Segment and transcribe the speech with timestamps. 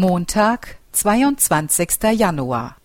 [0.00, 2.16] Montag, 22.
[2.16, 2.78] Januar.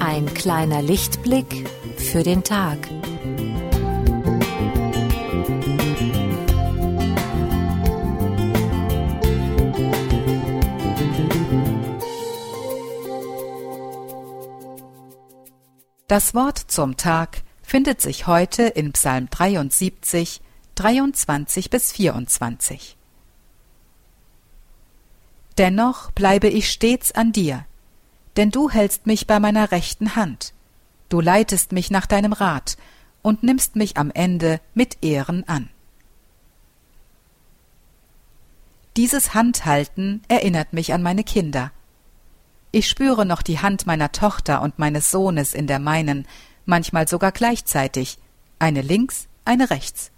[0.00, 1.66] Ein kleiner Lichtblick
[1.96, 2.76] für den Tag.
[16.12, 20.42] Das Wort zum Tag findet sich heute in Psalm 73,
[20.74, 22.98] 23 bis 24.
[25.56, 27.64] Dennoch bleibe ich stets an dir,
[28.36, 30.52] denn du hältst mich bei meiner rechten Hand.
[31.08, 32.76] Du leitest mich nach deinem Rat
[33.22, 35.70] und nimmst mich am Ende mit Ehren an.
[38.98, 41.72] Dieses Handhalten erinnert mich an meine Kinder,
[42.72, 46.26] ich spüre noch die Hand meiner Tochter und meines Sohnes in der meinen,
[46.64, 48.18] manchmal sogar gleichzeitig,
[48.58, 50.10] eine links, eine rechts.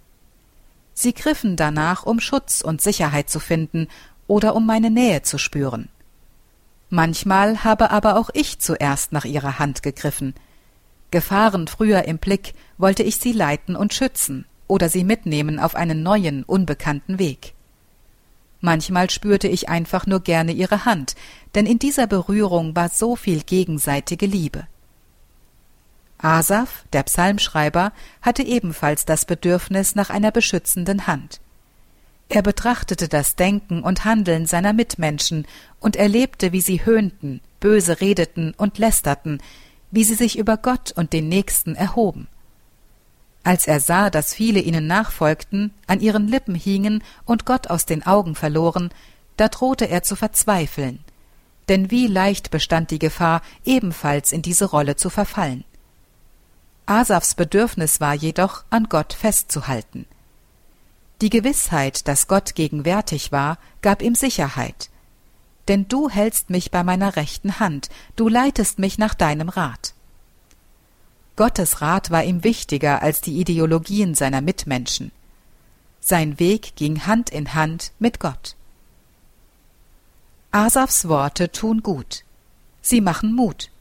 [0.93, 3.89] Sie griffen danach, um Schutz und Sicherheit zu finden
[4.27, 5.89] oder um meine Nähe zu spüren.
[6.89, 10.33] Manchmal habe aber auch ich zuerst nach ihrer Hand gegriffen.
[11.11, 16.03] Gefahren früher im Blick, wollte ich sie leiten und schützen oder sie mitnehmen auf einen
[16.03, 17.53] neuen, unbekannten Weg.
[18.61, 21.15] Manchmal spürte ich einfach nur gerne ihre Hand,
[21.53, 24.67] denn in dieser Berührung war so viel gegenseitige Liebe.
[26.17, 31.41] Asaf, der Psalmschreiber, hatte ebenfalls das Bedürfnis nach einer beschützenden Hand.
[32.29, 35.45] Er betrachtete das Denken und Handeln seiner Mitmenschen
[35.79, 39.41] und erlebte, wie sie höhnten, böse redeten und lästerten,
[39.91, 42.27] wie sie sich über Gott und den Nächsten erhoben.
[43.45, 48.03] Als er sah, dass viele ihnen nachfolgten, an ihren Lippen hingen und Gott aus den
[48.03, 48.89] Augen verloren,
[49.37, 51.03] da drohte er zu verzweifeln.
[51.69, 55.63] Denn wie leicht bestand die Gefahr, ebenfalls in diese Rolle zu verfallen.
[56.87, 60.07] Asafs Bedürfnis war jedoch, an Gott festzuhalten.
[61.21, 64.89] Die Gewissheit, dass Gott gegenwärtig war, gab ihm Sicherheit.
[65.67, 69.94] Denn du hältst mich bei meiner rechten Hand, du leitest mich nach deinem Rat.
[71.35, 75.11] Gottes Rat war ihm wichtiger als die Ideologien seiner Mitmenschen.
[75.99, 78.55] Sein Weg ging Hand in Hand mit Gott.
[80.51, 82.23] Asafs Worte tun gut.
[82.81, 83.71] Sie machen Mut.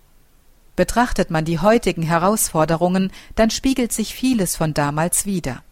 [0.74, 5.62] Betrachtet man die heutigen Herausforderungen, dann spiegelt sich vieles von damals wider.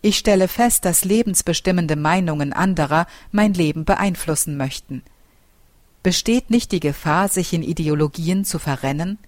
[0.00, 5.02] Ich stelle fest, dass lebensbestimmende Meinungen anderer mein Leben beeinflussen möchten.
[6.02, 9.18] Besteht nicht die Gefahr, sich in Ideologien zu verrennen?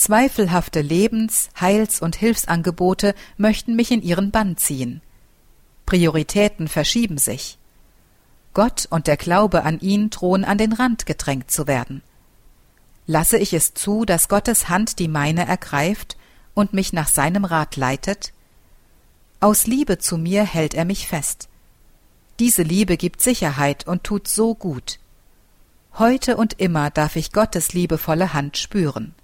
[0.00, 5.02] Zweifelhafte Lebens-, Heils- und Hilfsangebote möchten mich in ihren Bann ziehen.
[5.84, 7.58] Prioritäten verschieben sich.
[8.54, 12.02] Gott und der Glaube an ihn drohen an den Rand gedrängt zu werden.
[13.06, 16.16] Lasse ich es zu, dass Gottes Hand die meine ergreift
[16.54, 18.32] und mich nach seinem Rat leitet?
[19.38, 21.50] Aus Liebe zu mir hält er mich fest.
[22.38, 24.98] Diese Liebe gibt Sicherheit und tut so gut.
[25.98, 29.14] Heute und immer darf ich Gottes liebevolle Hand spüren.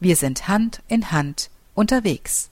[0.00, 2.50] Wir sind Hand in Hand unterwegs.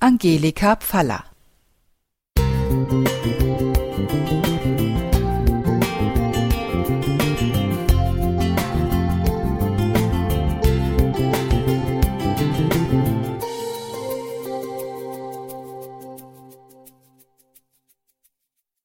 [0.00, 1.24] Angelika Pfaller